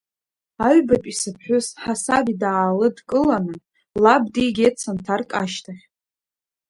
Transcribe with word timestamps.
Аҩбатәи 0.67 1.15
сыԥҳәыс, 1.21 1.67
ҳасаби 1.81 2.39
даалыдкыланы, 2.41 3.55
лаб 4.03 4.23
дигеит 4.33 4.75
санҭарк 4.83 5.29
ашьҭахь. 5.41 5.83